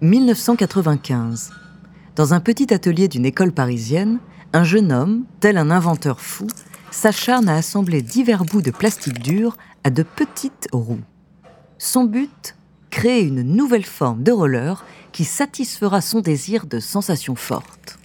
1995. 0.00 1.50
Dans 2.16 2.34
un 2.34 2.40
petit 2.40 2.74
atelier 2.74 3.08
d'une 3.08 3.24
école 3.24 3.52
parisienne, 3.52 4.18
un 4.52 4.64
jeune 4.64 4.92
homme, 4.92 5.24
tel 5.40 5.56
un 5.56 5.70
inventeur 5.70 6.20
fou, 6.20 6.46
s'acharne 6.90 7.48
à 7.48 7.54
assembler 7.54 8.02
divers 8.02 8.44
bouts 8.44 8.62
de 8.62 8.70
plastique 8.70 9.22
dur 9.22 9.56
à 9.84 9.90
de 9.90 10.02
petites 10.02 10.68
roues. 10.72 11.00
Son 11.78 12.04
but 12.04 12.56
Créer 12.90 13.22
une 13.22 13.42
nouvelle 13.42 13.86
forme 13.86 14.22
de 14.22 14.32
roller 14.32 14.84
qui 15.12 15.24
satisfera 15.24 16.02
son 16.02 16.20
désir 16.20 16.66
de 16.66 16.78
sensations 16.78 17.36
fortes. 17.36 17.98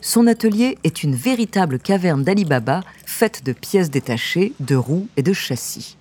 Son 0.00 0.26
atelier 0.26 0.78
est 0.82 1.02
une 1.02 1.14
véritable 1.14 1.78
caverne 1.78 2.24
d'Alibaba 2.24 2.80
faite 3.04 3.44
de 3.44 3.52
pièces 3.52 3.90
détachées, 3.90 4.54
de 4.58 4.76
roues 4.76 5.08
et 5.18 5.22
de 5.22 5.34
châssis. 5.34 5.98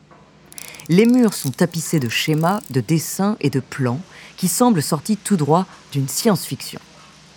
Les 0.92 1.06
murs 1.06 1.36
sont 1.36 1.52
tapissés 1.52 2.00
de 2.00 2.10
schémas, 2.10 2.62
de 2.72 2.82
dessins 2.82 3.38
et 3.42 3.52
de 3.52 3.60
plans 3.60 4.02
qui 4.38 4.48
semblent 4.48 4.82
sortis 4.82 5.18
tout 5.18 5.38
droit 5.38 5.68
d'une 5.92 6.08
science-fiction. 6.08 6.80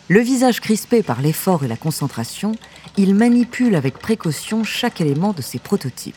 Le 0.09 0.21
visage 0.21 0.61
crispé 0.61 1.03
par 1.03 1.21
l'effort 1.21 1.63
et 1.63 1.69
la 1.69 1.77
concentration, 1.77 2.53
il 2.97 3.15
manipule 3.15 3.75
avec 3.75 3.99
précaution 3.99 4.65
chaque 4.65 5.03
élément 5.03 5.35
de 5.35 5.43
ses 5.43 5.59
prototypes. 5.59 6.17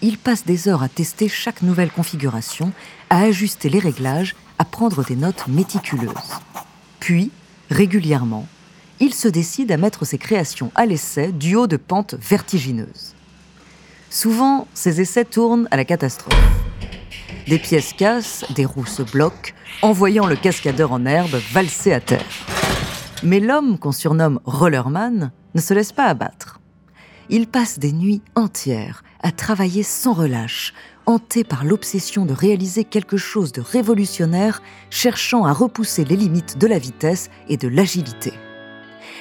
Il 0.00 0.16
passe 0.16 0.46
des 0.46 0.66
heures 0.66 0.82
à 0.82 0.88
tester 0.88 1.28
chaque 1.28 1.60
nouvelle 1.60 1.90
configuration, 1.90 2.72
à 3.10 3.20
ajuster 3.20 3.68
les 3.68 3.78
réglages, 3.78 4.34
à 4.58 4.64
prendre 4.64 5.04
des 5.04 5.16
notes 5.16 5.46
méticuleuses. 5.46 6.40
Puis, 7.00 7.30
régulièrement, 7.70 8.48
il 8.98 9.12
se 9.12 9.28
décide 9.28 9.72
à 9.72 9.76
mettre 9.76 10.06
ses 10.06 10.18
créations 10.18 10.72
à 10.74 10.86
l'essai 10.86 11.32
du 11.32 11.54
haut 11.54 11.66
de 11.66 11.76
pentes 11.76 12.14
vertigineuses. 12.14 13.14
Souvent, 14.12 14.66
ses 14.74 15.00
essais 15.00 15.24
tournent 15.24 15.68
à 15.70 15.76
la 15.76 15.84
catastrophe. 15.84 16.34
Des 17.46 17.60
pièces 17.60 17.92
cassent, 17.92 18.44
des 18.56 18.64
roues 18.64 18.84
se 18.84 19.02
bloquent, 19.02 19.52
envoyant 19.82 20.26
le 20.26 20.34
cascadeur 20.34 20.90
en 20.90 21.06
herbe 21.06 21.40
valser 21.52 21.92
à 21.92 22.00
terre. 22.00 22.26
Mais 23.22 23.38
l'homme 23.38 23.78
qu'on 23.78 23.92
surnomme 23.92 24.40
Rollerman 24.44 25.30
ne 25.54 25.60
se 25.60 25.74
laisse 25.74 25.92
pas 25.92 26.06
abattre. 26.06 26.58
Il 27.28 27.46
passe 27.46 27.78
des 27.78 27.92
nuits 27.92 28.22
entières 28.34 29.04
à 29.22 29.30
travailler 29.30 29.84
sans 29.84 30.12
relâche, 30.12 30.74
hanté 31.06 31.44
par 31.44 31.64
l'obsession 31.64 32.26
de 32.26 32.32
réaliser 32.32 32.82
quelque 32.82 33.16
chose 33.16 33.52
de 33.52 33.60
révolutionnaire, 33.60 34.60
cherchant 34.90 35.44
à 35.44 35.52
repousser 35.52 36.04
les 36.04 36.16
limites 36.16 36.58
de 36.58 36.66
la 36.66 36.80
vitesse 36.80 37.30
et 37.48 37.56
de 37.56 37.68
l'agilité. 37.68 38.32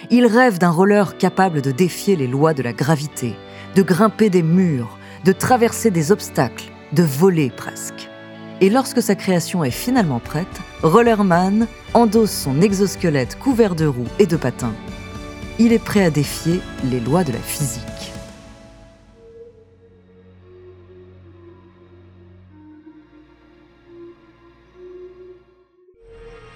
Il 0.10 0.26
rêve 0.26 0.58
d'un 0.58 0.72
roller 0.72 1.18
capable 1.18 1.62
de 1.62 1.72
défier 1.72 2.16
les 2.16 2.28
lois 2.28 2.56
de 2.56 2.64
la 2.64 2.74
gravité, 2.74 3.36
de 3.76 3.82
grimper 3.82 4.30
des 4.30 4.44
murs, 4.44 4.98
de 5.26 5.32
traverser 5.32 5.92
des 5.92 6.12
obstacles, 6.12 6.72
de 6.94 7.04
voler 7.04 7.50
presque. 7.50 8.10
Et 8.62 8.70
lorsque 8.70 9.02
sa 9.02 9.16
création 9.16 9.64
est 9.64 9.72
finalement 9.72 10.20
prête, 10.20 10.48
Rollerman 10.84 11.68
endosse 11.94 12.32
son 12.32 12.62
exosquelette 12.62 13.38
couvert 13.40 13.76
de 13.76 13.86
roues 13.86 14.08
et 14.18 14.26
de 14.26 14.36
patins. 14.36 14.74
Il 15.60 15.72
est 15.72 15.84
prêt 15.84 16.04
à 16.04 16.10
défier 16.10 16.62
les 16.86 17.00
lois 17.00 17.24
de 17.24 17.32
la 17.32 17.40
physique. 17.40 17.84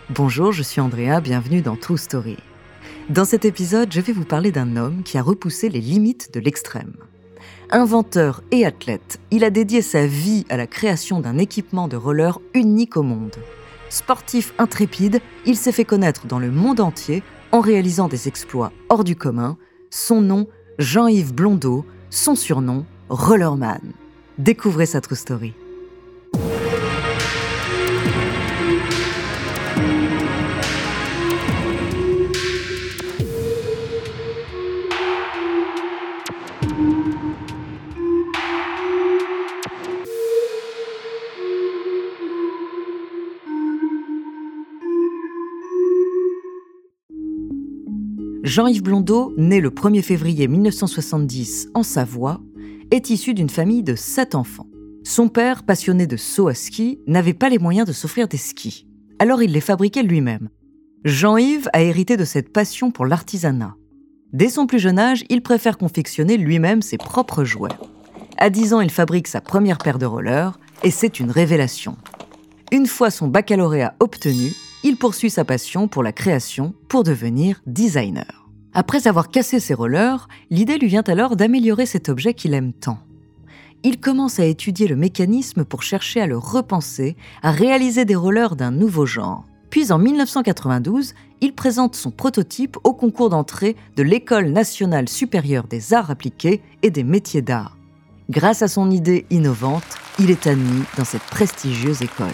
Bonjour, 0.09 0.51
je 0.51 0.61
suis 0.61 0.81
Andrea, 0.81 1.21
bienvenue 1.21 1.61
dans 1.61 1.75
True 1.75 1.97
Story. 1.97 2.37
Dans 3.09 3.25
cet 3.25 3.43
épisode, 3.43 3.91
je 3.91 3.99
vais 3.99 4.13
vous 4.13 4.23
parler 4.23 4.53
d'un 4.53 4.77
homme 4.77 5.03
qui 5.03 5.17
a 5.17 5.21
repoussé 5.21 5.67
les 5.67 5.81
limites 5.81 6.33
de 6.33 6.39
l'extrême. 6.39 6.95
Inventeur 7.69 8.41
et 8.51 8.65
athlète, 8.65 9.19
il 9.29 9.43
a 9.43 9.49
dédié 9.49 9.81
sa 9.81 10.07
vie 10.07 10.45
à 10.49 10.55
la 10.55 10.67
création 10.67 11.19
d'un 11.19 11.37
équipement 11.37 11.89
de 11.89 11.97
roller 11.97 12.39
unique 12.53 12.95
au 12.95 13.03
monde. 13.03 13.35
Sportif 13.89 14.53
intrépide, 14.57 15.19
il 15.45 15.57
s'est 15.57 15.73
fait 15.73 15.83
connaître 15.83 16.27
dans 16.27 16.39
le 16.39 16.49
monde 16.49 16.79
entier 16.79 17.23
en 17.51 17.59
réalisant 17.59 18.07
des 18.07 18.29
exploits 18.29 18.71
hors 18.87 19.03
du 19.03 19.17
commun. 19.17 19.57
Son 19.89 20.21
nom, 20.21 20.47
Jean-Yves 20.79 21.33
Blondeau, 21.33 21.85
son 22.09 22.35
surnom, 22.35 22.85
Rollerman. 23.09 23.91
Découvrez 24.37 24.85
sa 24.85 25.01
true 25.01 25.17
story. 25.17 25.53
Jean-Yves 48.53 48.83
Blondeau, 48.83 49.33
né 49.35 49.59
le 49.59 49.71
1er 49.71 50.03
février 50.03 50.47
1970 50.47 51.69
en 51.73 51.81
Savoie, 51.81 52.39
est 52.91 53.09
issu 53.09 53.33
d'une 53.33 53.49
famille 53.49 53.81
de 53.81 53.95
sept 53.95 54.35
enfants. 54.35 54.67
Son 55.03 55.27
père, 55.27 55.63
passionné 55.63 56.05
de 56.05 56.17
saut 56.17 56.49
à 56.49 56.53
ski, 56.53 56.99
n'avait 57.07 57.33
pas 57.33 57.49
les 57.49 57.57
moyens 57.57 57.87
de 57.87 57.93
s'offrir 57.93 58.27
des 58.27 58.37
skis. 58.37 58.85
Alors 59.17 59.41
il 59.41 59.53
les 59.53 59.59
fabriquait 59.59 60.03
lui-même. 60.03 60.49
Jean-Yves 61.03 61.67
a 61.73 61.81
hérité 61.81 62.15
de 62.15 62.25
cette 62.25 62.53
passion 62.53 62.91
pour 62.91 63.07
l'artisanat. 63.07 63.75
Dès 64.33 64.49
son 64.49 64.67
plus 64.67 64.77
jeune 64.77 64.99
âge, 64.99 65.23
il 65.29 65.41
préfère 65.41 65.79
confectionner 65.79 66.37
lui-même 66.37 66.83
ses 66.83 66.97
propres 66.97 67.43
jouets. 67.43 67.71
À 68.37 68.51
10 68.51 68.75
ans, 68.75 68.81
il 68.81 68.91
fabrique 68.91 69.29
sa 69.29 69.41
première 69.41 69.79
paire 69.79 69.97
de 69.97 70.05
rollers 70.05 70.59
et 70.83 70.91
c'est 70.91 71.19
une 71.19 71.31
révélation. 71.31 71.97
Une 72.71 72.85
fois 72.85 73.09
son 73.09 73.29
baccalauréat 73.29 73.95
obtenu, 73.99 74.51
il 74.83 74.97
poursuit 74.97 75.31
sa 75.31 75.43
passion 75.43 75.87
pour 75.87 76.03
la 76.03 76.11
création 76.11 76.75
pour 76.87 77.03
devenir 77.03 77.59
designer. 77.65 78.42
Après 78.75 79.07
avoir 79.07 79.29
cassé 79.29 79.59
ses 79.59 79.73
rollers, 79.73 80.27
l'idée 80.49 80.77
lui 80.77 80.87
vient 80.87 81.03
alors 81.05 81.35
d'améliorer 81.35 81.85
cet 81.85 82.09
objet 82.09 82.33
qu'il 82.33 82.53
aime 82.53 82.73
tant. 82.73 82.97
Il 83.83 83.99
commence 83.99 84.39
à 84.39 84.45
étudier 84.45 84.87
le 84.87 84.95
mécanisme 84.95 85.65
pour 85.65 85.83
chercher 85.83 86.21
à 86.21 86.27
le 86.27 86.37
repenser, 86.37 87.15
à 87.41 87.51
réaliser 87.51 88.05
des 88.05 88.15
rollers 88.15 88.55
d'un 88.55 88.71
nouveau 88.71 89.05
genre. 89.05 89.45
Puis 89.69 89.91
en 89.91 89.97
1992, 89.97 91.13
il 91.41 91.53
présente 91.53 91.95
son 91.95 92.09
prototype 92.09 92.77
au 92.83 92.93
concours 92.93 93.29
d'entrée 93.29 93.75
de 93.95 94.03
l'École 94.03 94.49
nationale 94.49 95.09
supérieure 95.09 95.67
des 95.67 95.93
arts 95.93 96.09
appliqués 96.09 96.61
et 96.81 96.89
des 96.89 97.03
métiers 97.03 97.41
d'art. 97.41 97.77
Grâce 98.29 98.61
à 98.61 98.67
son 98.67 98.89
idée 98.89 99.25
innovante, 99.29 99.83
il 100.19 100.31
est 100.31 100.47
admis 100.47 100.83
dans 100.97 101.05
cette 101.05 101.23
prestigieuse 101.23 102.01
école. 102.01 102.27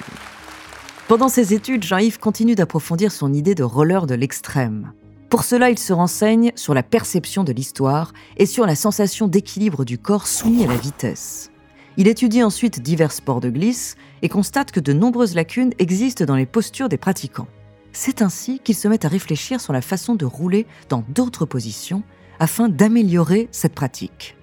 Pendant 1.07 1.29
ses 1.29 1.53
études, 1.53 1.83
Jean-Yves 1.83 2.19
continue 2.19 2.55
d'approfondir 2.55 3.11
son 3.11 3.33
idée 3.33 3.55
de 3.55 3.63
roller 3.63 4.05
de 4.05 4.13
l'extrême. 4.13 4.91
Pour 5.29 5.43
cela, 5.43 5.69
il 5.69 5.77
se 5.77 5.93
renseigne 5.93 6.51
sur 6.55 6.73
la 6.73 6.81
perception 6.81 7.43
de 7.43 7.51
l'histoire 7.51 8.13
et 8.37 8.47
sur 8.47 8.65
la 8.65 8.75
sensation 8.75 9.27
d'équilibre 9.27 9.85
du 9.85 9.99
corps 9.99 10.25
soumis 10.25 10.63
à 10.63 10.67
la 10.67 10.75
vitesse. 10.75 11.51
Il 11.97 12.07
étudie 12.07 12.41
ensuite 12.41 12.81
divers 12.81 13.11
sports 13.11 13.39
de 13.39 13.49
glisse 13.49 13.95
et 14.23 14.29
constate 14.29 14.71
que 14.71 14.79
de 14.79 14.91
nombreuses 14.91 15.35
lacunes 15.35 15.73
existent 15.77 16.25
dans 16.25 16.35
les 16.35 16.47
postures 16.47 16.89
des 16.89 16.97
pratiquants. 16.97 17.47
C'est 17.91 18.23
ainsi 18.23 18.59
qu'il 18.59 18.75
se 18.75 18.87
met 18.87 19.05
à 19.05 19.09
réfléchir 19.09 19.61
sur 19.61 19.73
la 19.73 19.81
façon 19.81 20.15
de 20.15 20.25
rouler 20.25 20.65
dans 20.89 21.03
d'autres 21.09 21.45
positions 21.45 22.01
afin 22.39 22.67
d'améliorer 22.67 23.49
cette 23.51 23.75
pratique. 23.75 24.35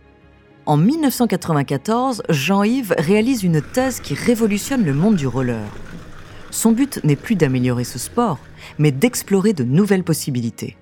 En 0.66 0.76
1994, 0.76 2.22
Jean-Yves 2.28 2.94
réalise 2.98 3.42
une 3.42 3.62
thèse 3.62 4.00
qui 4.00 4.14
révolutionne 4.14 4.84
le 4.84 4.94
monde 4.94 5.16
du 5.16 5.26
roller. 5.26 5.64
Son 6.56 6.72
but 6.72 7.04
n'est 7.04 7.16
plus 7.16 7.34
d'améliorer 7.34 7.84
ce 7.84 7.98
sport, 7.98 8.38
mais 8.78 8.90
d'explorer 8.90 9.52
de 9.52 9.62
nouvelles 9.62 10.04
possibilités. 10.04 10.78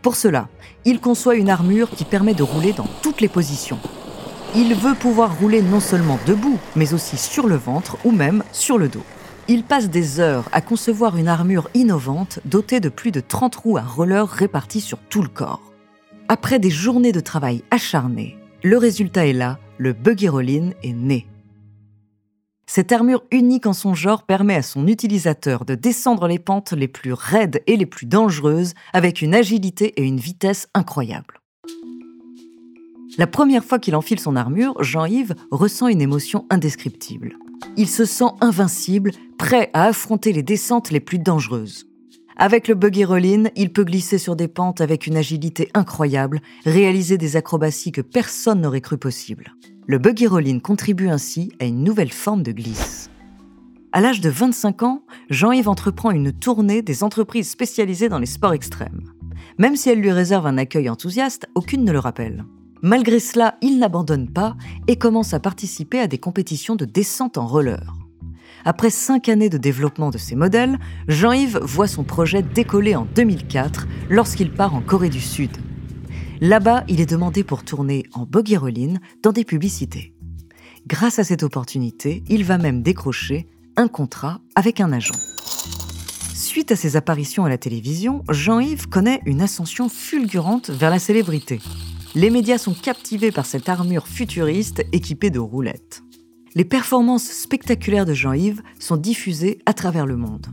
Pour 0.00 0.16
cela, 0.16 0.48
il 0.86 1.00
conçoit 1.00 1.34
une 1.34 1.50
armure 1.50 1.90
qui 1.90 2.06
permet 2.06 2.32
de 2.32 2.42
rouler 2.42 2.72
dans 2.72 2.88
toutes 3.02 3.20
les 3.20 3.28
positions. 3.28 3.78
Il 4.54 4.74
veut 4.74 4.94
pouvoir 4.94 5.38
rouler 5.38 5.60
non 5.60 5.80
seulement 5.80 6.18
debout, 6.26 6.58
mais 6.76 6.94
aussi 6.94 7.18
sur 7.18 7.46
le 7.46 7.56
ventre 7.56 7.98
ou 8.06 8.10
même 8.10 8.42
sur 8.52 8.78
le 8.78 8.88
dos. 8.88 9.04
Il 9.48 9.64
passe 9.64 9.90
des 9.90 10.18
heures 10.18 10.48
à 10.50 10.62
concevoir 10.62 11.18
une 11.18 11.28
armure 11.28 11.68
innovante 11.74 12.38
dotée 12.46 12.80
de 12.80 12.88
plus 12.88 13.10
de 13.10 13.20
30 13.20 13.54
roues 13.54 13.76
à 13.76 13.82
roller 13.82 14.26
réparties 14.26 14.80
sur 14.80 14.96
tout 14.96 15.20
le 15.20 15.28
corps. 15.28 15.74
Après 16.28 16.58
des 16.58 16.70
journées 16.70 17.12
de 17.12 17.20
travail 17.20 17.64
acharné, 17.70 18.38
le 18.62 18.78
résultat 18.78 19.26
est 19.26 19.34
là, 19.34 19.58
le 19.76 19.92
buggy 19.92 20.30
rollin 20.30 20.70
est 20.82 20.94
né. 20.94 21.26
Cette 22.66 22.92
armure 22.92 23.22
unique 23.30 23.66
en 23.66 23.72
son 23.72 23.94
genre 23.94 24.22
permet 24.22 24.54
à 24.54 24.62
son 24.62 24.86
utilisateur 24.86 25.64
de 25.64 25.74
descendre 25.74 26.26
les 26.26 26.38
pentes 26.38 26.72
les 26.72 26.88
plus 26.88 27.12
raides 27.12 27.62
et 27.66 27.76
les 27.76 27.86
plus 27.86 28.06
dangereuses 28.06 28.74
avec 28.92 29.20
une 29.20 29.34
agilité 29.34 29.92
et 30.00 30.04
une 30.04 30.20
vitesse 30.20 30.68
incroyables. 30.74 31.40
La 33.18 33.26
première 33.26 33.64
fois 33.64 33.78
qu'il 33.78 33.94
enfile 33.94 34.20
son 34.20 34.36
armure, 34.36 34.82
Jean-Yves 34.82 35.34
ressent 35.50 35.88
une 35.88 36.00
émotion 36.00 36.46
indescriptible. 36.48 37.36
Il 37.76 37.88
se 37.88 38.06
sent 38.06 38.30
invincible, 38.40 39.10
prêt 39.36 39.70
à 39.74 39.84
affronter 39.84 40.32
les 40.32 40.42
descentes 40.42 40.90
les 40.90 41.00
plus 41.00 41.18
dangereuses. 41.18 41.86
Avec 42.38 42.68
le 42.68 42.74
buggy 42.74 43.04
rollin, 43.04 43.44
il 43.54 43.72
peut 43.72 43.84
glisser 43.84 44.16
sur 44.16 44.34
des 44.34 44.48
pentes 44.48 44.80
avec 44.80 45.06
une 45.06 45.16
agilité 45.16 45.68
incroyable, 45.74 46.40
réaliser 46.64 47.18
des 47.18 47.36
acrobaties 47.36 47.92
que 47.92 48.00
personne 48.00 48.62
n'aurait 48.62 48.80
cru 48.80 48.96
possible. 48.96 49.54
Le 49.88 49.98
buggy 49.98 50.28
rollin 50.28 50.60
contribue 50.60 51.08
ainsi 51.08 51.50
à 51.58 51.64
une 51.64 51.82
nouvelle 51.82 52.12
forme 52.12 52.44
de 52.44 52.52
glisse. 52.52 53.10
À 53.90 54.00
l'âge 54.00 54.20
de 54.20 54.30
25 54.30 54.84
ans, 54.84 55.02
Jean-Yves 55.28 55.68
entreprend 55.68 56.12
une 56.12 56.32
tournée 56.32 56.82
des 56.82 57.02
entreprises 57.02 57.50
spécialisées 57.50 58.08
dans 58.08 58.20
les 58.20 58.26
sports 58.26 58.54
extrêmes. 58.54 59.02
Même 59.58 59.74
si 59.74 59.90
elles 59.90 60.00
lui 60.00 60.12
réservent 60.12 60.46
un 60.46 60.56
accueil 60.56 60.88
enthousiaste, 60.88 61.48
aucune 61.56 61.84
ne 61.84 61.90
le 61.90 61.98
rappelle. 61.98 62.44
Malgré 62.80 63.18
cela, 63.18 63.56
il 63.60 63.80
n'abandonne 63.80 64.30
pas 64.30 64.56
et 64.86 64.96
commence 64.96 65.34
à 65.34 65.40
participer 65.40 65.98
à 65.98 66.06
des 66.06 66.18
compétitions 66.18 66.76
de 66.76 66.84
descente 66.84 67.36
en 67.36 67.46
roller. 67.48 67.92
Après 68.64 68.90
cinq 68.90 69.28
années 69.28 69.50
de 69.50 69.58
développement 69.58 70.10
de 70.10 70.18
ses 70.18 70.36
modèles, 70.36 70.78
Jean-Yves 71.08 71.58
voit 71.60 71.88
son 71.88 72.04
projet 72.04 72.42
décoller 72.42 72.94
en 72.94 73.04
2004 73.16 73.88
lorsqu'il 74.10 74.52
part 74.52 74.76
en 74.76 74.80
Corée 74.80 75.10
du 75.10 75.20
Sud. 75.20 75.50
Là-bas, 76.42 76.84
il 76.88 77.00
est 77.00 77.06
demandé 77.06 77.42
pour 77.42 77.64
tourner 77.64 78.04
en 78.12 78.26
buggy 78.26 78.58
dans 79.22 79.32
des 79.32 79.44
publicités. 79.44 80.12
Grâce 80.86 81.18
à 81.18 81.24
cette 81.24 81.42
opportunité, 81.42 82.22
il 82.28 82.44
va 82.44 82.58
même 82.58 82.82
décrocher 82.82 83.48
un 83.76 83.88
contrat 83.88 84.42
avec 84.54 84.80
un 84.80 84.92
agent. 84.92 85.14
Suite 86.34 86.70
à 86.70 86.76
ses 86.76 86.96
apparitions 86.96 87.46
à 87.46 87.48
la 87.48 87.56
télévision, 87.56 88.22
Jean-Yves 88.28 88.88
connaît 88.88 89.22
une 89.24 89.40
ascension 89.40 89.88
fulgurante 89.88 90.68
vers 90.68 90.90
la 90.90 90.98
célébrité 90.98 91.58
les 92.14 92.30
médias 92.30 92.58
sont 92.58 92.74
captivés 92.74 93.32
par 93.32 93.46
cette 93.46 93.68
armure 93.68 94.06
futuriste 94.06 94.84
équipée 94.92 95.30
de 95.30 95.38
roulettes. 95.38 96.02
Les 96.54 96.64
performances 96.64 97.30
spectaculaires 97.30 98.04
de 98.04 98.12
Jean-Yves 98.12 98.62
sont 98.78 98.98
diffusées 98.98 99.60
à 99.64 99.72
travers 99.72 100.04
le 100.04 100.16
monde. 100.16 100.46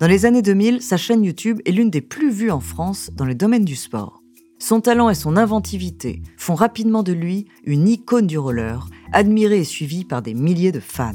Dans 0.00 0.08
les 0.08 0.26
années 0.26 0.42
2000, 0.42 0.82
sa 0.82 0.96
chaîne 0.96 1.24
YouTube 1.24 1.60
est 1.64 1.72
l'une 1.72 1.90
des 1.90 2.00
plus 2.00 2.30
vues 2.30 2.50
en 2.50 2.60
France 2.60 3.10
dans 3.14 3.24
le 3.24 3.34
domaine 3.34 3.64
du 3.64 3.76
sport. 3.76 4.22
Son 4.60 4.80
talent 4.80 5.08
et 5.08 5.14
son 5.14 5.36
inventivité 5.36 6.22
font 6.36 6.56
rapidement 6.56 7.02
de 7.02 7.12
lui 7.12 7.46
une 7.64 7.88
icône 7.88 8.26
du 8.26 8.38
roller, 8.38 8.88
admirée 9.12 9.60
et 9.60 9.64
suivie 9.64 10.04
par 10.04 10.20
des 10.20 10.34
milliers 10.34 10.72
de 10.72 10.80
fans. 10.80 11.12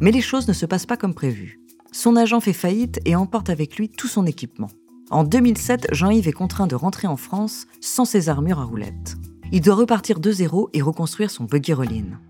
Mais 0.00 0.10
les 0.10 0.20
choses 0.20 0.48
ne 0.48 0.52
se 0.52 0.66
passent 0.66 0.86
pas 0.86 0.96
comme 0.96 1.14
prévu. 1.14 1.60
Son 1.92 2.16
agent 2.16 2.40
fait 2.40 2.52
faillite 2.52 3.00
et 3.04 3.14
emporte 3.14 3.48
avec 3.48 3.76
lui 3.76 3.88
tout 3.88 4.08
son 4.08 4.26
équipement. 4.26 4.70
En 5.10 5.24
2007, 5.24 5.88
Jean-Yves 5.92 6.28
est 6.28 6.32
contraint 6.32 6.66
de 6.66 6.74
rentrer 6.74 7.06
en 7.06 7.16
France 7.16 7.66
sans 7.80 8.04
ses 8.04 8.28
armures 8.28 8.60
à 8.60 8.64
roulettes. 8.64 9.16
Il 9.52 9.60
doit 9.60 9.74
repartir 9.74 10.20
de 10.20 10.30
zéro 10.30 10.68
et 10.72 10.82
reconstruire 10.82 11.30
son 11.30 11.44
buggy 11.44 11.72
rollin. 11.72 12.20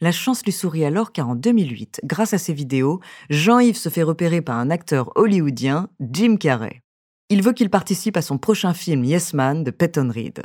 La 0.00 0.12
chance 0.12 0.44
lui 0.44 0.52
sourit 0.52 0.84
alors 0.84 1.12
car 1.12 1.28
en 1.28 1.34
2008, 1.34 2.00
grâce 2.04 2.34
à 2.34 2.38
ses 2.38 2.52
vidéos, 2.52 3.00
Jean-Yves 3.30 3.78
se 3.78 3.88
fait 3.88 4.02
repérer 4.02 4.42
par 4.42 4.58
un 4.58 4.70
acteur 4.70 5.12
hollywoodien, 5.16 5.88
Jim 6.00 6.36
Carrey. 6.36 6.82
Il 7.28 7.42
veut 7.42 7.52
qu'il 7.52 7.70
participe 7.70 8.16
à 8.16 8.22
son 8.22 8.38
prochain 8.38 8.72
film 8.72 9.04
Yes 9.04 9.34
Man 9.34 9.64
de 9.64 9.72
Peyton 9.72 10.08
Reed. 10.14 10.42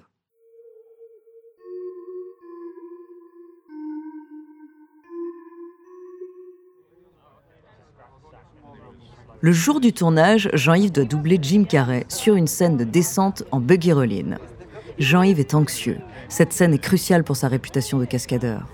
Le 9.42 9.52
jour 9.52 9.80
du 9.80 9.94
tournage, 9.94 10.50
Jean-Yves 10.54 10.92
doit 10.92 11.04
doubler 11.04 11.38
Jim 11.40 11.66
Carrey 11.66 12.06
sur 12.10 12.36
une 12.36 12.48
scène 12.48 12.78
de 12.78 12.84
descente 12.84 13.44
en 13.52 13.60
buggy 13.60 13.92
rollin. 13.92 14.38
Jean-Yves 14.98 15.40
est 15.40 15.54
anxieux. 15.54 16.00
Cette 16.30 16.52
scène 16.52 16.74
est 16.74 16.80
cruciale 16.80 17.24
pour 17.24 17.36
sa 17.36 17.48
réputation 17.48 18.00
de 18.00 18.06
cascadeur. 18.06 18.68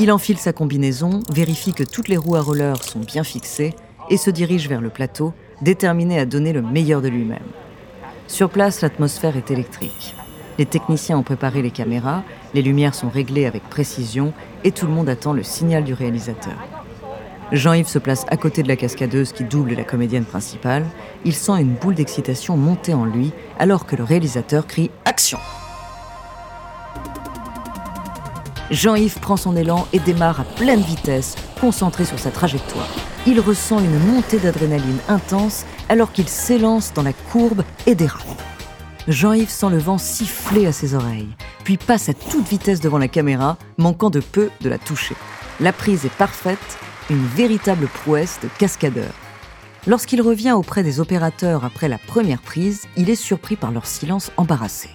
Il 0.00 0.12
enfile 0.12 0.38
sa 0.38 0.52
combinaison, 0.52 1.20
vérifie 1.32 1.74
que 1.74 1.84
toutes 1.84 2.06
les 2.06 2.16
roues 2.16 2.36
à 2.36 2.42
roller 2.42 2.80
sont 2.82 3.00
bien 3.00 3.24
fixées 3.24 3.74
et 4.08 4.16
se 4.16 4.30
dirige 4.30 4.68
vers 4.68 4.80
le 4.80 4.90
plateau, 4.90 5.32
déterminé 5.62 6.18
à 6.18 6.26
donner 6.26 6.52
le 6.52 6.62
meilleur 6.62 7.02
de 7.02 7.08
lui-même. 7.08 7.38
Sur 8.26 8.50
place, 8.50 8.80
l'atmosphère 8.80 9.36
est 9.36 9.50
électrique. 9.50 10.14
Les 10.58 10.66
techniciens 10.66 11.18
ont 11.18 11.22
préparé 11.22 11.62
les 11.62 11.70
caméras, 11.70 12.22
les 12.54 12.62
lumières 12.62 12.94
sont 12.94 13.08
réglées 13.08 13.46
avec 13.46 13.62
précision 13.68 14.32
et 14.64 14.72
tout 14.72 14.86
le 14.86 14.92
monde 14.92 15.08
attend 15.08 15.32
le 15.32 15.42
signal 15.42 15.84
du 15.84 15.94
réalisateur. 15.94 16.54
Jean-Yves 17.52 17.88
se 17.88 17.98
place 17.98 18.26
à 18.28 18.36
côté 18.36 18.62
de 18.62 18.68
la 18.68 18.76
cascadeuse 18.76 19.32
qui 19.32 19.42
double 19.42 19.74
la 19.74 19.84
comédienne 19.84 20.24
principale. 20.24 20.86
Il 21.24 21.34
sent 21.34 21.60
une 21.60 21.74
boule 21.74 21.94
d'excitation 21.94 22.56
monter 22.56 22.94
en 22.94 23.04
lui 23.04 23.32
alors 23.58 23.86
que 23.86 23.96
le 23.96 24.04
réalisateur 24.04 24.66
crie 24.66 24.90
Action 25.04 25.38
Jean-Yves 28.70 29.18
prend 29.18 29.36
son 29.36 29.56
élan 29.56 29.86
et 29.92 29.98
démarre 29.98 30.40
à 30.40 30.44
pleine 30.44 30.80
vitesse, 30.80 31.34
concentré 31.60 32.04
sur 32.04 32.18
sa 32.18 32.30
trajectoire. 32.30 32.88
Il 33.26 33.40
ressent 33.40 33.80
une 33.80 33.98
montée 33.98 34.38
d'adrénaline 34.38 34.98
intense 35.08 35.64
alors 35.88 36.12
qu'il 36.12 36.28
s'élance 36.28 36.92
dans 36.94 37.02
la 37.02 37.12
courbe 37.12 37.62
et 37.86 37.94
dérape. 37.94 38.42
Jean-Yves 39.08 39.50
sent 39.50 39.70
le 39.70 39.78
vent 39.78 39.98
siffler 39.98 40.66
à 40.66 40.72
ses 40.72 40.94
oreilles, 40.94 41.28
puis 41.64 41.76
passe 41.78 42.08
à 42.08 42.14
toute 42.14 42.48
vitesse 42.48 42.80
devant 42.80 42.98
la 42.98 43.08
caméra, 43.08 43.58
manquant 43.76 44.10
de 44.10 44.20
peu 44.20 44.50
de 44.60 44.68
la 44.68 44.78
toucher. 44.78 45.16
La 45.58 45.72
prise 45.72 46.04
est 46.04 46.14
parfaite 46.14 46.78
une 47.10 47.26
véritable 47.26 47.88
prouesse 47.88 48.38
de 48.42 48.48
cascadeur. 48.58 49.12
Lorsqu'il 49.86 50.22
revient 50.22 50.52
auprès 50.52 50.82
des 50.82 51.00
opérateurs 51.00 51.64
après 51.64 51.88
la 51.88 51.98
première 51.98 52.40
prise, 52.40 52.82
il 52.96 53.10
est 53.10 53.16
surpris 53.16 53.56
par 53.56 53.72
leur 53.72 53.86
silence 53.86 54.30
embarrassé. 54.36 54.90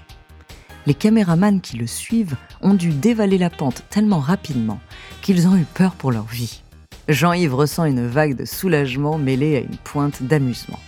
Les 0.87 0.93
caméramans 0.93 1.61
qui 1.61 1.77
le 1.77 1.87
suivent 1.87 2.35
ont 2.61 2.75
dû 2.75 2.89
dévaler 2.89 3.37
la 3.37 3.49
pente 3.49 3.83
tellement 3.89 4.19
rapidement 4.19 4.79
qu'ils 5.21 5.47
ont 5.47 5.55
eu 5.55 5.65
peur 5.73 5.93
pour 5.93 6.11
leur 6.11 6.25
vie. 6.25 6.61
Jean-Yves 7.07 7.55
ressent 7.55 7.85
une 7.85 8.07
vague 8.07 8.35
de 8.35 8.45
soulagement 8.45 9.17
mêlée 9.17 9.57
à 9.57 9.59
une 9.59 9.77
pointe 9.77 10.21
d'amusement. 10.23 10.79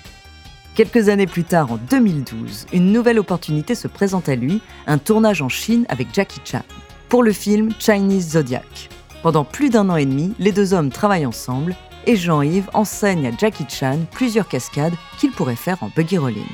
Quelques 0.76 1.10
années 1.10 1.26
plus 1.26 1.44
tard, 1.44 1.72
en 1.72 1.80
2012, 1.90 2.68
une 2.74 2.92
nouvelle 2.92 3.18
opportunité 3.18 3.74
se 3.74 3.88
présente 3.88 4.30
à 4.30 4.36
lui, 4.36 4.62
un 4.86 5.00
tournage 5.00 5.42
en 5.42 5.50
Chine 5.50 5.86
avec 5.90 6.10
Jackie 6.14 6.42
Chan, 6.46 6.62
pour 7.10 7.24
le 7.24 7.32
film 7.32 7.70
Chinese 7.80 8.34
Zodiac. 8.34 8.90
Pendant 9.24 9.44
plus 9.44 9.72
d'un 9.72 9.90
an 9.90 9.96
et 9.96 10.06
demi, 10.06 10.34
les 10.38 10.52
deux 10.52 10.74
hommes 10.76 10.92
travaillent 10.92 11.26
ensemble 11.26 11.76
et 12.06 12.16
Jean-Yves 12.16 12.70
enseigne 12.74 13.28
à 13.28 13.38
Jackie 13.38 13.66
Chan 13.68 14.00
plusieurs 14.12 14.48
cascades 14.48 14.94
qu'il 15.18 15.32
pourrait 15.32 15.56
faire 15.56 15.82
en 15.82 15.90
buggy 15.96 16.20
rolling. 16.20 16.46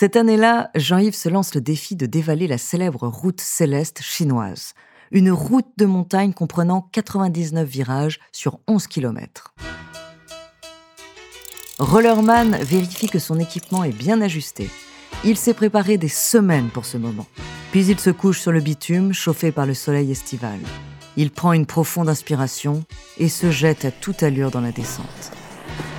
Cette 0.00 0.14
année-là, 0.14 0.70
Jean-Yves 0.76 1.16
se 1.16 1.28
lance 1.28 1.56
le 1.56 1.60
défi 1.60 1.96
de 1.96 2.06
dévaler 2.06 2.46
la 2.46 2.56
célèbre 2.56 3.08
route 3.08 3.40
céleste 3.40 4.00
chinoise, 4.00 4.74
une 5.10 5.32
route 5.32 5.66
de 5.76 5.86
montagne 5.86 6.32
comprenant 6.32 6.88
99 6.92 7.68
virages 7.68 8.20
sur 8.30 8.60
11 8.68 8.86
km. 8.86 9.54
Rollerman 11.80 12.58
vérifie 12.58 13.08
que 13.08 13.18
son 13.18 13.40
équipement 13.40 13.82
est 13.82 13.90
bien 13.90 14.20
ajusté. 14.20 14.70
Il 15.24 15.36
s'est 15.36 15.52
préparé 15.52 15.98
des 15.98 16.06
semaines 16.06 16.68
pour 16.68 16.84
ce 16.84 16.96
moment. 16.96 17.26
Puis 17.72 17.84
il 17.86 17.98
se 17.98 18.10
couche 18.10 18.38
sur 18.38 18.52
le 18.52 18.60
bitume, 18.60 19.12
chauffé 19.12 19.50
par 19.50 19.66
le 19.66 19.74
soleil 19.74 20.12
estival. 20.12 20.60
Il 21.16 21.32
prend 21.32 21.52
une 21.52 21.66
profonde 21.66 22.08
inspiration 22.08 22.84
et 23.18 23.28
se 23.28 23.50
jette 23.50 23.84
à 23.84 23.90
toute 23.90 24.22
allure 24.22 24.52
dans 24.52 24.60
la 24.60 24.70
descente. 24.70 25.32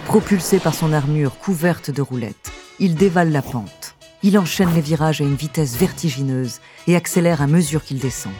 Propulsé 0.05 0.59
par 0.59 0.73
son 0.73 0.93
armure 0.93 1.37
couverte 1.37 1.91
de 1.91 2.01
roulettes, 2.01 2.53
il 2.79 2.95
dévale 2.95 3.31
la 3.31 3.41
pente. 3.41 3.95
Il 4.23 4.37
enchaîne 4.37 4.73
les 4.73 4.81
virages 4.81 5.21
à 5.21 5.23
une 5.23 5.35
vitesse 5.35 5.77
vertigineuse 5.77 6.59
et 6.87 6.95
accélère 6.95 7.41
à 7.41 7.47
mesure 7.47 7.83
qu'il 7.83 7.99
descend. 7.99 8.33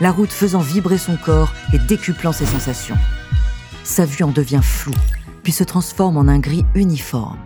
La 0.00 0.10
route 0.10 0.32
faisant 0.32 0.60
vibrer 0.60 0.98
son 0.98 1.16
corps 1.16 1.52
et 1.72 1.78
décuplant 1.78 2.32
ses 2.32 2.46
sensations. 2.46 2.98
Sa 3.84 4.04
vue 4.04 4.24
en 4.24 4.30
devient 4.30 4.60
floue, 4.62 4.92
puis 5.42 5.52
se 5.52 5.64
transforme 5.64 6.16
en 6.16 6.28
un 6.28 6.38
gris 6.38 6.64
uniforme. 6.74 7.38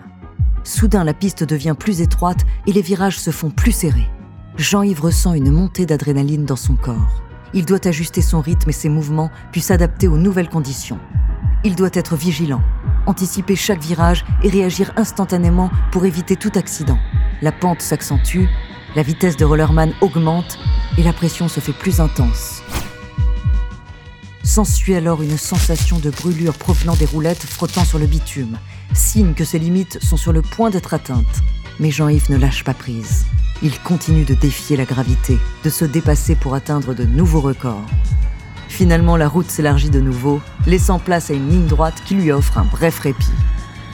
Soudain, 0.65 1.05
la 1.05 1.15
piste 1.15 1.45
devient 1.45 1.75
plus 1.79 2.01
étroite 2.01 2.45
et 2.67 2.73
les 2.73 2.83
virages 2.83 3.19
se 3.19 3.31
font 3.31 3.51
plus 3.51 3.73
serrés. 3.73 4.11
Jean-Yves 4.57 5.01
ressent 5.01 5.35
une 5.35 5.51
montée 5.51 5.87
d'adrénaline 5.87 6.45
dans 6.45 6.57
son 6.57 6.75
corps. 6.75 7.23
Il 7.55 7.65
doit 7.65 7.87
ajuster 7.87 8.23
son 8.23 8.41
rythme 8.41 8.71
et 8.71 8.75
ses 8.75 8.89
mouvements, 8.89 9.31
puis 9.53 9.61
s'adapter 9.61 10.09
aux 10.09 10.19
nouvelles 10.19 10.49
conditions. 10.49 10.99
Il 11.65 11.75
doit 11.75 11.91
être 11.93 12.17
vigilant, 12.17 12.63
anticiper 13.09 13.57
chaque 13.57 13.83
virage 13.83 14.25
et 14.45 14.51
réagir 14.51 14.93
instantanément 14.97 15.71
pour 15.91 16.05
éviter 16.05 16.37
tout 16.37 16.53
accident. 16.55 16.99
La 17.43 17.51
pente 17.51 17.81
s'accentue, 17.81 18.45
la 18.95 19.03
vitesse 19.03 19.37
de 19.37 19.45
Rollerman 19.45 19.93
augmente 20.01 20.59
et 20.99 21.03
la 21.03 21.13
pression 21.13 21.49
se 21.49 21.61
fait 21.61 21.73
plus 21.73 22.01
intense. 22.01 22.63
S'ensuit 24.45 24.95
alors 24.95 25.23
une 25.23 25.37
sensation 25.37 25.99
de 25.99 26.11
brûlure 26.11 26.55
provenant 26.55 26.97
des 26.97 27.05
roulettes 27.07 27.43
frottant 27.43 27.85
sur 27.85 27.99
le 27.99 28.07
bitume, 28.07 28.59
signe 28.95 29.35
que 29.35 29.45
ses 29.45 29.59
limites 29.59 30.03
sont 30.03 30.17
sur 30.17 30.33
le 30.33 30.43
point 30.43 30.71
d'être 30.71 30.95
atteintes. 30.95 31.43
Mais 31.81 31.91
Jean-Yves 31.91 32.31
ne 32.31 32.37
lâche 32.37 32.65
pas 32.65 32.75
prise. 32.75 33.27
Il 33.63 33.79
continue 33.81 34.25
de 34.25 34.35
défier 34.35 34.77
la 34.77 34.85
gravité, 34.85 35.39
de 35.65 35.71
se 35.71 35.85
dépasser 35.85 36.35
pour 36.35 36.55
atteindre 36.55 36.95
de 36.95 37.05
nouveaux 37.05 37.41
records. 37.41 37.87
Finalement, 38.69 39.17
la 39.17 39.29
route 39.29 39.51
s'élargit 39.51 39.91
de 39.91 40.01
nouveau, 40.01 40.41
laissant 40.67 40.99
place 40.99 41.31
à 41.31 41.35
une 41.35 41.49
ligne 41.49 41.67
droite 41.67 42.03
qui 42.05 42.15
lui 42.15 42.31
offre 42.31 42.59
un 42.59 42.65
bref 42.65 43.01
répit. 43.01 43.33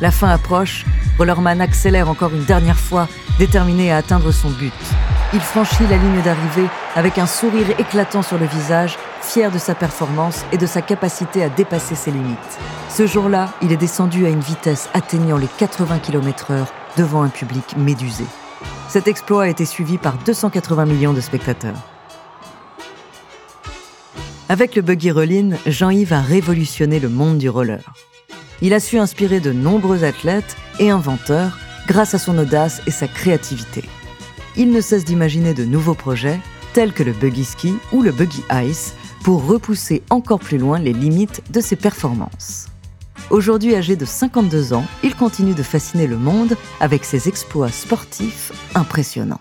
La 0.00 0.10
fin 0.10 0.28
approche, 0.28 0.84
Rollerman 1.16 1.60
accélère 1.60 2.08
encore 2.08 2.34
une 2.34 2.44
dernière 2.44 2.78
fois, 2.78 3.08
déterminé 3.38 3.92
à 3.92 3.98
atteindre 3.98 4.32
son 4.32 4.50
but. 4.50 4.72
Il 5.32 5.40
franchit 5.40 5.86
la 5.88 5.96
ligne 5.96 6.22
d'arrivée 6.22 6.68
avec 6.94 7.18
un 7.18 7.26
sourire 7.26 7.70
éclatant 7.78 8.22
sur 8.22 8.38
le 8.38 8.46
visage, 8.46 8.98
fier 9.22 9.50
de 9.50 9.58
sa 9.58 9.74
performance 9.74 10.44
et 10.52 10.58
de 10.58 10.66
sa 10.66 10.82
capacité 10.82 11.42
à 11.42 11.48
dépasser 11.48 11.94
ses 11.94 12.10
limites. 12.10 12.58
Ce 12.88 13.06
jour-là, 13.06 13.50
il 13.62 13.72
est 13.72 13.76
descendu 13.76 14.26
à 14.26 14.28
une 14.28 14.40
vitesse 14.40 14.88
atteignant 14.94 15.38
les 15.38 15.48
80 15.58 15.98
km/h 16.00 16.66
devant 16.96 17.22
un 17.22 17.28
public 17.28 17.76
médusé. 17.76 18.24
Cet 18.88 19.08
exploit 19.08 19.44
a 19.44 19.48
été 19.48 19.64
suivi 19.64 19.98
par 19.98 20.14
280 20.24 20.86
millions 20.86 21.12
de 21.12 21.20
spectateurs. 21.20 21.93
Avec 24.50 24.76
le 24.76 24.82
buggy 24.82 25.10
rollin, 25.10 25.56
Jean-Yves 25.66 26.12
a 26.12 26.20
révolutionné 26.20 27.00
le 27.00 27.08
monde 27.08 27.38
du 27.38 27.48
roller. 27.48 27.80
Il 28.60 28.74
a 28.74 28.80
su 28.80 28.98
inspirer 28.98 29.40
de 29.40 29.52
nombreux 29.52 30.04
athlètes 30.04 30.56
et 30.78 30.90
inventeurs 30.90 31.58
grâce 31.86 32.14
à 32.14 32.18
son 32.18 32.36
audace 32.36 32.82
et 32.86 32.90
sa 32.90 33.08
créativité. 33.08 33.84
Il 34.56 34.70
ne 34.70 34.82
cesse 34.82 35.06
d'imaginer 35.06 35.54
de 35.54 35.64
nouveaux 35.64 35.94
projets, 35.94 36.38
tels 36.74 36.92
que 36.92 37.02
le 37.02 37.12
buggy 37.12 37.44
ski 37.44 37.74
ou 37.92 38.02
le 38.02 38.12
buggy 38.12 38.42
ice, 38.52 38.94
pour 39.22 39.46
repousser 39.46 40.02
encore 40.10 40.40
plus 40.40 40.58
loin 40.58 40.78
les 40.78 40.92
limites 40.92 41.42
de 41.50 41.62
ses 41.62 41.76
performances. 41.76 42.66
Aujourd'hui 43.30 43.74
âgé 43.74 43.96
de 43.96 44.04
52 44.04 44.74
ans, 44.74 44.84
il 45.02 45.14
continue 45.14 45.54
de 45.54 45.62
fasciner 45.62 46.06
le 46.06 46.18
monde 46.18 46.54
avec 46.80 47.06
ses 47.06 47.28
exploits 47.28 47.70
sportifs 47.70 48.52
impressionnants. 48.74 49.40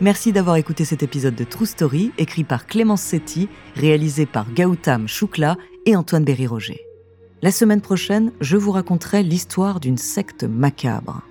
Merci 0.00 0.32
d'avoir 0.32 0.54
écouté 0.54 0.84
cet 0.84 1.02
épisode 1.02 1.34
de 1.34 1.42
True 1.42 1.66
Story, 1.66 2.12
écrit 2.18 2.44
par 2.44 2.68
Clémence 2.68 3.02
Setti, 3.02 3.48
réalisé 3.74 4.26
par 4.26 4.46
Gautam 4.54 5.08
Choukla 5.08 5.56
et 5.86 5.96
Antoine 5.96 6.24
Berry-Roger. 6.24 6.80
La 7.42 7.50
semaine 7.50 7.80
prochaine, 7.80 8.30
je 8.40 8.56
vous 8.56 8.70
raconterai 8.70 9.24
l'histoire 9.24 9.80
d'une 9.80 9.98
secte 9.98 10.44
macabre. 10.44 11.22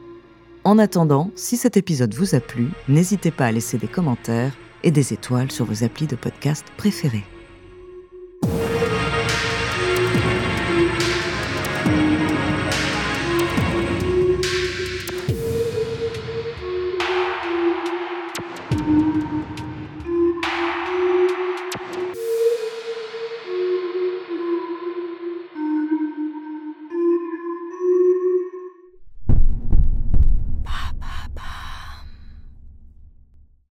En 0.66 0.80
attendant, 0.80 1.32
si 1.34 1.56
cet 1.56 1.78
épisode 1.78 2.14
vous 2.14 2.36
a 2.36 2.42
plu, 2.42 2.68
n'hésitez 2.90 3.32
pas 3.32 3.46
à 3.46 3.52
laisser 3.54 3.78
des 3.78 3.88
commentaires 3.88 4.54
et 4.84 4.92
des 4.92 5.14
étoiles 5.14 5.52
sur 5.52 5.64
vos 5.64 5.86
applis 5.86 6.08
de 6.08 6.18
podcast 6.18 6.66
préférés. 6.76 7.24